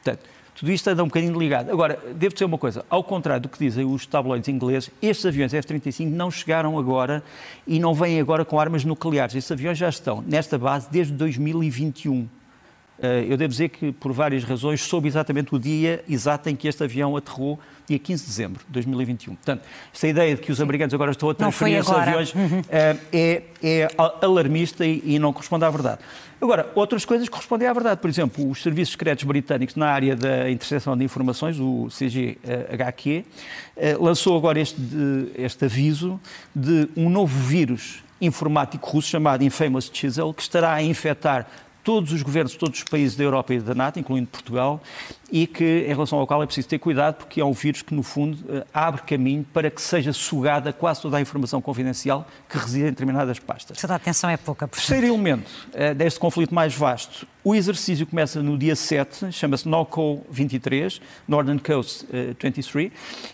[0.04, 1.72] Portanto, tudo isto anda um bocadinho ligado.
[1.72, 5.52] Agora, devo dizer uma coisa, ao contrário do que dizem os tabloides ingleses, estes aviões
[5.52, 7.24] F-35 não chegaram agora
[7.65, 9.34] e não vêm agora com armas nucleares.
[9.34, 12.30] Estes aviões já estão nesta base desde 2021.
[13.01, 16.67] Eh, eu devo dizer que, por várias razões, soube exatamente o dia exato em que
[16.67, 19.36] este avião aterrou, dia 15 de dezembro de 2021.
[19.36, 22.34] Portanto, esta ideia de que os americanos agora estão a transferir estes aviões.
[22.69, 23.88] Eh, é, é,
[24.21, 25.99] alarmista e, e não corresponde à verdade.
[26.41, 28.01] Agora, outras coisas correspondem à verdade.
[28.01, 33.25] Por exemplo, os serviços secretos britânicos na área da interseção de informações, o CGHQ,
[33.77, 34.82] eh, lançou agora este,
[35.36, 36.19] este aviso
[36.56, 41.47] de um novo vírus informático russo chamado Infamous Chisel, que estará a infectar
[41.84, 44.82] todos os governos de todos os países da Europa e da NATO, incluindo Portugal,
[45.32, 47.93] e que, em relação ao qual é preciso ter cuidado, porque é um vírus que,
[47.93, 52.58] no fundo, eh, abre caminho para que seja sugada quase toda a informação confidencial que
[52.58, 53.80] reside em determinadas pastas.
[53.80, 54.67] Toda a atenção é pouca.
[54.67, 54.88] Portanto.
[54.88, 57.28] Terceiro elemento uh, deste conflito mais vasto.
[57.43, 62.91] O exercício começa no dia 7, chama-se NOCO 23, Northern Coast uh, 23,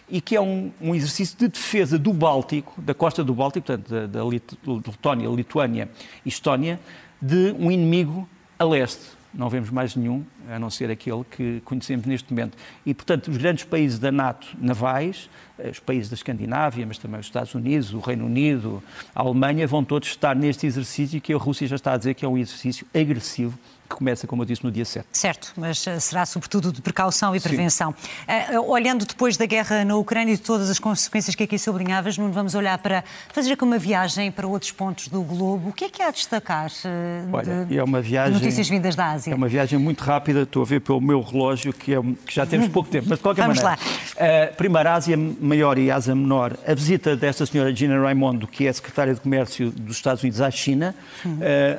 [0.10, 3.90] e que é um, um, exercício de defesa do Báltico, da costa do Báltico, portanto,
[3.90, 5.90] da, da Letónia, Lituânia
[6.26, 6.80] e Estónia,
[7.22, 8.28] de um inimigo
[8.60, 12.58] a leste, não vemos mais nenhum, a não ser aquele que conhecemos neste momento.
[12.86, 17.20] E, portanto, os grandes países da NATO navais, eh, os países da Escandinávia, mas também
[17.20, 18.84] os Estados Unidos, o Reino Unido,
[19.16, 22.26] a Alemanha, vão todos estar neste exercício que a Rússia já está a dizer que
[22.26, 23.58] é um exercício agressivo
[23.90, 25.06] que começa, como eu disse, no dia 7.
[25.12, 27.90] Certo, mas eh, será sobretudo de precaução e prevenção.
[27.90, 32.18] Uh, olhando depois da guerra na Ucrânia e de todas as consequências que aqui sublinhavas,
[32.18, 35.70] não vamos olhar para fazer aqui uma viagem para outros pontos do globo.
[35.70, 38.70] O que é que há a destacar uh, Olha, de, é uma viagem, de notícias
[38.70, 39.34] vindas da Ásia?
[39.34, 42.46] É uma viagem muito rápida, estou a ver pelo meu relógio que, é, que já
[42.46, 43.82] temos pouco tempo, mas de qualquer vamos maneira.
[44.20, 44.52] Lá.
[44.52, 48.74] Uh, primeiro, Ásia Maior e Ásia Menor, a visita desta senhora Gina Raimondo, que é
[48.74, 50.94] secretária de Comércio dos Estados Unidos à China,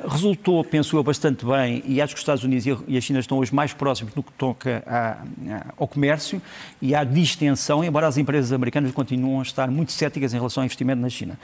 [0.07, 3.19] resultou, penso eu, bastante bem e acho que os Estados Unidos e a e China
[3.19, 4.83] estão hoje mais próximos no que toca
[5.77, 6.41] ao comércio
[6.81, 10.65] e à distensão, embora as empresas americanas continuem a estar muito céticas em relação ao
[10.65, 11.37] investimento na China.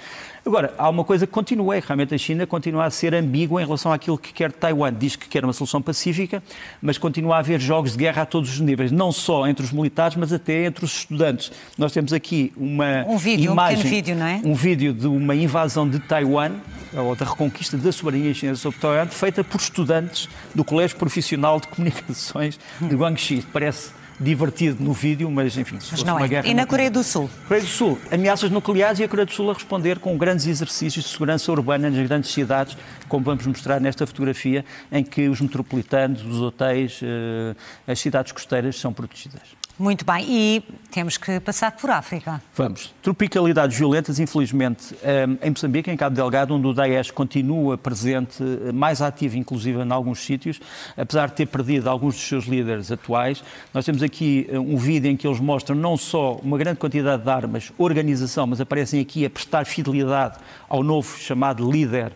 [0.46, 3.66] Agora, há uma coisa que continua, que realmente a China continua a ser ambígua em
[3.66, 4.94] relação àquilo que quer Taiwan.
[4.94, 6.42] Diz que quer uma solução pacífica,
[6.82, 9.72] mas continua a haver jogos de guerra a todos os níveis, não só entre os
[9.72, 11.52] militares, mas até entre os estudantes.
[11.78, 14.42] Nós temos aqui uma um vídeo, imagem, um vídeo, não é?
[14.44, 16.52] Um vídeo de uma invasão de Taiwan,
[16.94, 21.68] ou da reconquista da soberania chinesa sobre Taiwan, feita por estudantes do Colégio Profissional de
[21.68, 23.46] Comunicações de Guangxi.
[23.54, 26.28] Parece divertido no vídeo, mas enfim, se mas fosse uma é.
[26.28, 26.48] guerra...
[26.48, 27.30] E na Coreia do Sul?
[27.48, 31.06] Coreia do Sul, ameaças nucleares e a Coreia do Sul a responder com grandes exercícios
[31.06, 32.76] de segurança urbana nas grandes cidades,
[33.08, 37.56] como vamos mostrar nesta fotografia, em que os metropolitanos, os hotéis, eh,
[37.88, 39.57] as cidades costeiras são protegidas.
[39.80, 42.42] Muito bem, e temos que passar por África.
[42.56, 42.92] Vamos.
[43.04, 44.96] Tropicalidades violentas, infelizmente,
[45.40, 48.42] em Moçambique, em Cabo Delgado, onde o Daesh continua presente,
[48.74, 50.60] mais ativo, inclusive, em alguns sítios,
[50.98, 53.44] apesar de ter perdido alguns dos seus líderes atuais.
[53.72, 57.22] Nós temos aqui eh, um vídeo em que eles mostram não só uma grande quantidade
[57.22, 62.16] de armas, organização, mas aparecem aqui a prestar fidelidade ao novo chamado líder eh,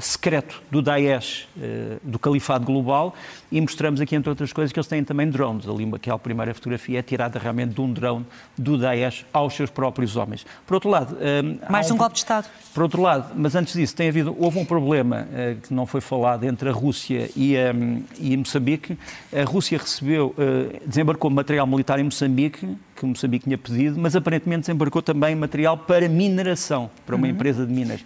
[0.00, 3.14] secreto do Daesh, eh, do Califado Global,
[3.50, 5.68] e mostramos aqui, entre outras coisas, que eles têm também drones.
[5.68, 8.24] Ali, aquela primeira fotografia é tirada realmente de um drone
[8.56, 10.46] do Daesh aos seus próprios homens.
[10.66, 11.16] Por outro lado...
[11.20, 12.48] Eh, Mais um, um golpe de Estado.
[12.72, 15.26] Por outro lado, mas antes disso, tem havido, houve um problema
[15.62, 18.96] que não foi falado entre a Rússia e, um, e Moçambique.
[19.32, 20.34] A Rússia recebeu,
[20.86, 22.66] desembarcou material militar em Moçambique,
[22.96, 27.32] que Moçambique tinha pedido, mas aparentemente desembarcou também material para mineração, para uma uhum.
[27.32, 28.02] empresa de minas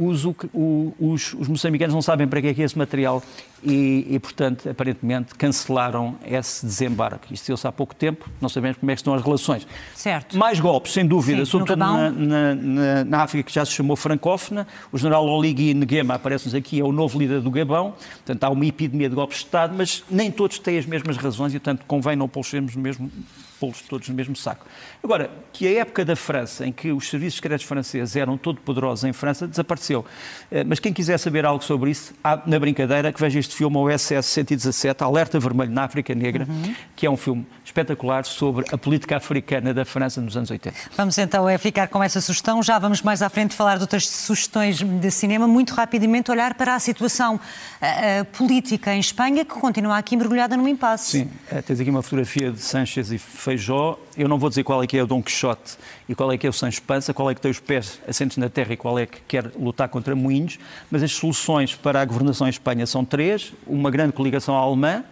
[0.00, 3.22] os, os, os, moçambicanos não sabem para que é que é esse material
[3.62, 7.34] e, e, portanto, aparentemente cancelaram esse desembarque.
[7.34, 9.66] Isto deu-se há pouco tempo, não sabemos como é que estão as relações.
[9.94, 10.36] Certo.
[10.36, 13.96] Mais golpes, sem dúvida, Sim, sobretudo na, na, na, na, África, que já se chamou
[13.96, 14.66] francófona.
[14.90, 17.94] O general Oligui Nguema aparece-nos aqui, é o novo líder do Gabão.
[18.16, 21.54] Portanto, há uma epidemia de golpes de Estado, mas nem todos têm as mesmas razões
[21.54, 23.10] e, portanto, convém não pô-los no mesmo
[23.60, 24.66] pô-los todos no mesmo saco.
[25.04, 29.04] Agora, que a época da França, em que os serviços secretos franceses eram todo poderosos
[29.04, 30.04] em França, desapareceu.
[30.50, 33.76] Eh, mas quem quiser saber algo sobre isso, há, na brincadeira, que veja este filme,
[33.76, 36.74] o SS 117, Alerta Vermelho na África Negra, uhum.
[36.94, 40.76] que é um filme espetacular sobre a política africana da França nos anos 80.
[40.96, 42.62] Vamos então é ficar com essa sugestão.
[42.62, 45.46] Já vamos mais à frente falar de outras sugestões de cinema.
[45.46, 50.68] Muito rapidamente olhar para a situação uh, política em Espanha, que continua aqui mergulhada num
[50.68, 51.18] impasse.
[51.18, 53.98] Sim, uh, tens aqui uma fotografia de Sanchez e Feijó.
[54.16, 55.76] Eu não vou dizer qual é que é o Dom Quixote
[56.08, 58.36] e qual é que é o Sancho Pança, qual é que tem os pés assentes
[58.36, 60.58] na terra e qual é que quer lutar contra moinhos,
[60.90, 63.39] mas as soluções para a governação em Espanha são três.
[63.66, 65.04] Uma grande coligação alemã,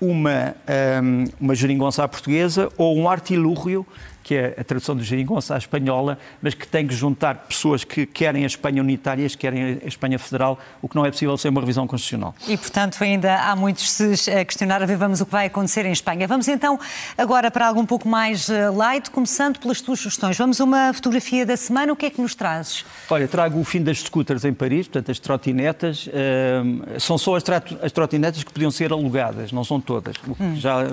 [0.00, 0.54] uma,
[1.02, 3.86] um, uma geringonça portuguesa ou um artilúrgio
[4.22, 8.06] que é a tradução do geringonça à espanhola, mas que tem que juntar pessoas que
[8.06, 11.50] querem a Espanha unitária, que querem a Espanha federal, o que não é possível sem
[11.50, 12.34] uma revisão constitucional.
[12.46, 15.84] E, portanto, ainda há muitos se a questionar a ver vamos o que vai acontecer
[15.86, 16.26] em Espanha.
[16.26, 16.78] Vamos então
[17.16, 20.36] agora para algo um pouco mais eh, light, começando pelas tuas sugestões.
[20.36, 22.84] Vamos a uma fotografia da semana, o que é que nos trazes?
[23.08, 27.44] Olha, trago o fim das scooters em Paris, portanto as trotinetas, uh, são só as,
[27.82, 30.16] as, trotinetas que podiam ser alugadas, não são todas.
[30.38, 30.56] Hum.
[30.56, 30.84] Já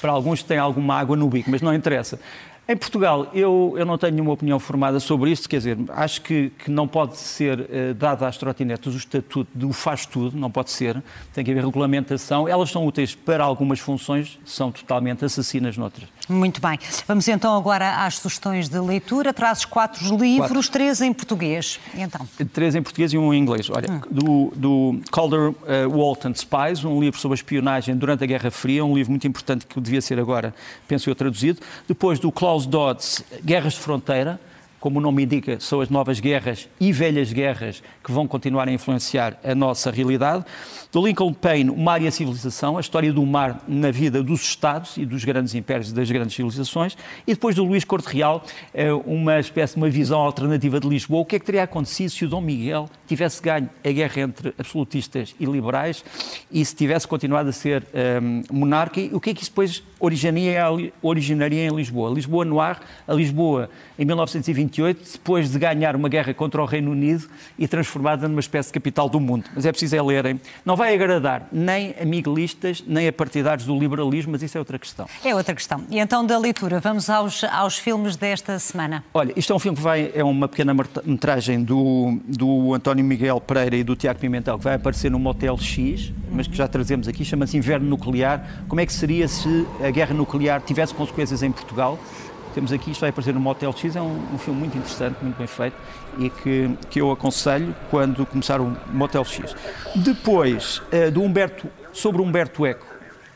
[0.00, 2.18] para alguns tem alguma água no bico, mas não interessa.
[2.70, 6.50] Em Portugal, eu, eu não tenho nenhuma opinião formada sobre isto, quer dizer, acho que,
[6.50, 10.70] que não pode ser uh, dado às trotinetas o estatuto do faz tudo, não pode
[10.70, 11.02] ser,
[11.32, 12.46] tem que haver regulamentação.
[12.46, 16.10] Elas são úteis para algumas funções, são totalmente assassinas noutras.
[16.28, 16.78] Muito bem.
[17.06, 19.32] Vamos então agora às sugestões de leitura.
[19.32, 20.70] Trazes quatro livros, quatro.
[20.70, 21.80] três em português.
[21.94, 22.28] Então.
[22.52, 23.70] Três em português e um em inglês.
[23.70, 24.00] Olha, hum.
[24.10, 25.54] do, do Calder uh,
[25.90, 29.66] Walton Spies, um livro sobre a espionagem durante a Guerra Fria, um livro muito importante
[29.66, 30.54] que devia ser agora,
[30.86, 31.60] penso eu, traduzido.
[31.86, 34.38] Depois do Klaus Dodds, Guerras de Fronteira,
[34.80, 38.72] como o nome indica, são as novas guerras e velhas guerras que vão continuar a
[38.72, 40.44] influenciar a nossa realidade.
[40.90, 44.40] Do Lincoln Payne, O Mar e a Civilização, a história do mar na vida dos
[44.40, 46.96] Estados e dos grandes impérios e das grandes civilizações.
[47.26, 51.20] E depois do Luís Corte Real, eh, uma espécie de uma visão alternativa de Lisboa.
[51.20, 54.54] O que é que teria acontecido se o Dom Miguel tivesse ganho a guerra entre
[54.58, 56.02] absolutistas e liberais
[56.50, 58.98] e se tivesse continuado a ser um, eh, monarca?
[58.98, 62.10] E o que é que isso depois originaria, originaria em Lisboa?
[62.14, 66.92] Lisboa no ar, a Lisboa em 1928, depois de ganhar uma guerra contra o Reino
[66.92, 69.44] Unido e transformada numa espécie de capital do mundo.
[69.54, 70.40] Mas é preciso é lerem.
[70.64, 74.78] Não vai agradar nem a miguelistas, nem a partidários do liberalismo, mas isso é outra
[74.78, 75.06] questão.
[75.24, 75.82] É outra questão.
[75.90, 79.04] E então, da leitura, vamos aos, aos filmes desta semana.
[79.12, 80.72] Olha, isto é um filme que vai, é uma pequena
[81.04, 85.58] metragem do, do António Miguel Pereira e do Tiago Pimentel, que vai aparecer no Motel
[85.58, 88.62] X, mas que já trazemos aqui, chama-se Inverno Nuclear.
[88.68, 91.98] Como é que seria se a guerra nuclear tivesse consequências em Portugal?
[92.58, 95.36] Temos aqui, isto vai aparecer no Motel X, é um, um, filme muito interessante, muito
[95.36, 95.76] bem feito
[96.18, 99.54] e que, que eu aconselho quando começar o Motel X.
[99.94, 102.84] Depois, uh, do Humberto, sobre Humberto Eco,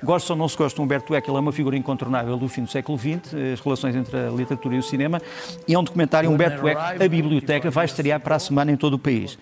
[0.02, 2.64] gosto ou não se gosta de Humberto Eco, ele é uma figura incontornável do fim
[2.64, 5.22] do século XX, as relações entre a literatura e o cinema,
[5.68, 8.94] e é um documentário Humberto Eco, a biblioteca, vai estrear para a semana em todo
[8.94, 9.38] o país.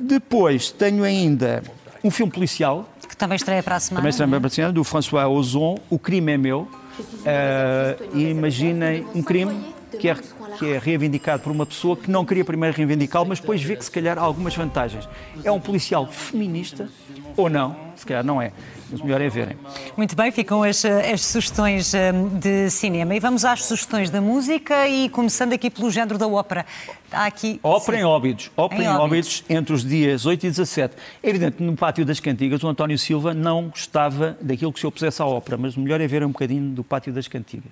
[0.00, 1.62] Depois tenho ainda
[2.02, 2.88] um filme policial.
[3.08, 4.00] Que também estreia para a semana.
[4.00, 6.66] Também estreia para a semana, do François Ozon, O Crime é Meu,
[7.00, 10.16] Uh, imaginem um crime que é
[10.58, 13.84] que é reivindicado por uma pessoa que não queria primeiro reivindicá-lo, mas depois vê que
[13.84, 15.08] se calhar há algumas vantagens.
[15.42, 16.88] É um policial feminista
[17.36, 18.52] ou não, se calhar não é.
[18.90, 19.56] Mas o melhor é verem.
[19.96, 23.14] Muito bem, ficam as, as sugestões hum, de cinema.
[23.14, 26.66] E vamos às sugestões da música e começando aqui pelo género da ópera.
[27.12, 27.60] Há aqui...
[27.62, 28.02] Ópera Sim.
[28.02, 28.50] em Óbidos.
[28.56, 29.04] Ópera Em em, Óbidos.
[29.04, 30.96] Óbidos entre os dias 8 e 17.
[31.22, 34.86] É evidente que no Pátio das Cantigas o António Silva não gostava daquilo que se
[34.86, 37.70] opusesse à ópera, mas o melhor é ver um bocadinho do Pátio das Cantigas.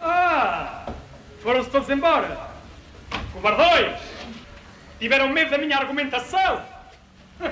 [0.00, 0.86] Ah!
[1.42, 2.38] Foram-se todos embora.
[3.34, 4.11] Covardões!
[5.02, 6.62] Tiveram medo da minha argumentação?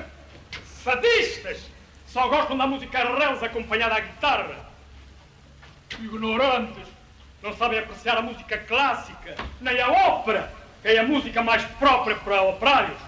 [0.85, 1.59] Fadistas!
[2.07, 4.55] Só gostam da música Reus acompanhada à guitarra.
[5.99, 6.87] Ignorantes!
[7.43, 12.15] Não sabem apreciar a música clássica, nem a ópera, que é a música mais própria
[12.15, 12.99] para operários.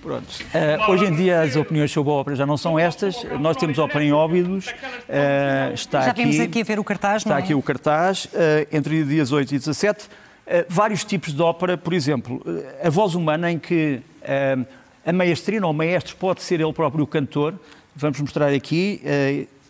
[0.00, 0.28] Pronto.
[0.54, 3.24] Eh, hoje em dia as opiniões sobre a ópera já não são estas.
[3.40, 4.72] Nós temos ópera em Óbidos.
[5.08, 7.40] Eh, está Já aqui, vimos aqui a ver o cartaz, Está não é?
[7.40, 10.08] aqui o cartaz, eh, entre dias 8 e 17.
[10.46, 14.58] Eh, vários tipos de ópera, por exemplo, eh, a voz humana, em que eh,
[15.06, 17.54] a maestrina ou o maestro pode ser ele próprio o cantor.
[17.94, 19.00] Vamos mostrar aqui.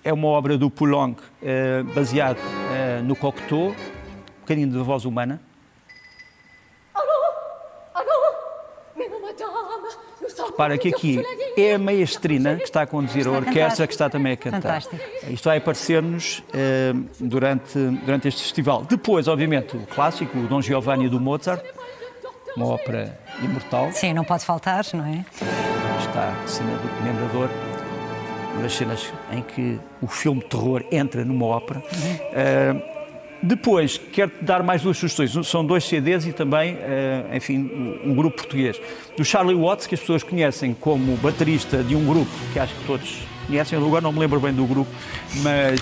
[0.04, 1.18] é uma obra do Poulenc,
[1.94, 2.38] baseado
[2.72, 3.74] eh, no Cocteau, um
[4.40, 5.40] bocadinho de voz humana.
[10.46, 11.22] Repara que aqui
[11.56, 14.82] é a maestrina que está a conduzir a orquestra, que está também a cantar.
[14.82, 14.96] Fantástico.
[15.28, 18.84] Isto vai aparecer-nos eh, durante, durante este festival.
[18.84, 21.64] Depois, obviamente, o clássico, o Dom Giovanni do Mozart,
[22.56, 23.90] uma ópera imortal.
[23.92, 25.24] Sim, não pode faltar, não é?
[26.00, 27.48] Está a cena do Comendador,
[28.52, 31.82] uma das cenas em que o filme terror entra numa ópera.
[32.32, 32.91] Eh,
[33.42, 35.32] depois, quero dar mais duas sugestões.
[35.48, 38.80] São dois CDs e também, eh, enfim, um grupo português.
[39.16, 42.84] Do Charlie Watts, que as pessoas conhecem como baterista de um grupo que acho que
[42.86, 43.76] todos conhecem.
[43.76, 44.90] Agora não me lembro bem do grupo,
[45.42, 45.80] mas.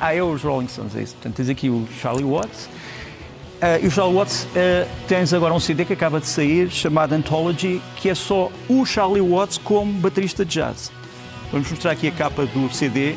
[0.00, 1.14] Ah, é os Rolling Stones, é isso.
[1.14, 2.70] Portanto, tens aqui o Charlie Watts.
[3.60, 7.12] Ah, e o Charlie Watts, ah, tens agora um CD que acaba de sair, chamado
[7.12, 10.90] Anthology, que é só o Charlie Watts como baterista de jazz.
[11.52, 13.14] Vamos mostrar aqui a capa do CD.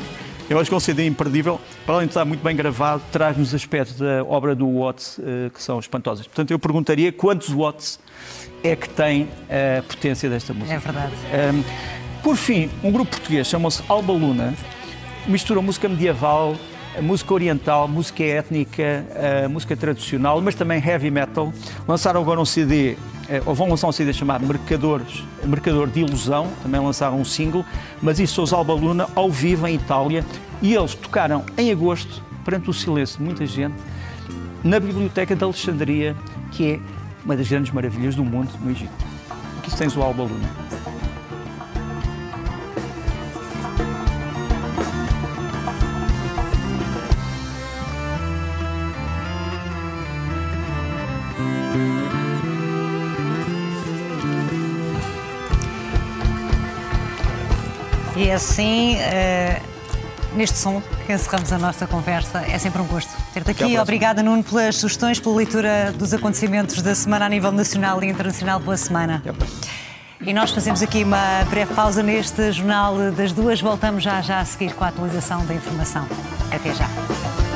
[0.48, 1.60] Eu acho que é um CD imperdível.
[1.84, 5.62] Para além de estar muito bem gravado, traz-nos aspectos da obra do Watts ah, que
[5.62, 6.26] são espantosas.
[6.26, 8.00] Portanto, eu perguntaria quantos Watts
[8.62, 10.74] é que tem a potência desta música.
[10.74, 11.12] É verdade.
[11.54, 14.54] Um, por fim, um grupo português chama-se Alba Luna,
[15.26, 16.56] mistura música medieval,
[17.02, 19.04] música oriental, música étnica,
[19.50, 21.52] música tradicional, mas também heavy metal.
[21.86, 22.96] Lançaram agora um CD,
[23.28, 27.64] eh, ou vão lançar um CD chamado Mercadores, Mercador de Ilusão, também lançaram um single,
[28.02, 30.24] mas isso são os Alba Luna ao vivo em Itália
[30.60, 33.76] e eles tocaram em agosto, perante o silêncio de muita gente,
[34.64, 36.16] na Biblioteca de Alexandria,
[36.50, 36.80] que é
[37.24, 38.90] uma das grandes maravilhas do mundo no Egito.
[39.58, 40.24] Aqui tens o Alba
[58.38, 59.60] assim, eh,
[60.34, 63.78] neste som que encerramos a nossa conversa, é sempre um gosto ter-te aqui.
[63.78, 68.60] Obrigada, Nuno, pelas sugestões, pela leitura dos acontecimentos da semana a nível nacional e internacional.
[68.60, 69.22] Boa semana.
[70.20, 73.60] E nós fazemos aqui uma breve pausa neste Jornal das Duas.
[73.60, 76.06] Voltamos já já a seguir com a atualização da informação.
[76.52, 77.47] Até já.